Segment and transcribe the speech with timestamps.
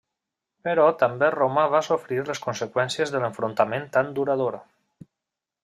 [0.67, 4.59] Però també Roma va sofrir les conseqüències de l'enfrontament tan durador.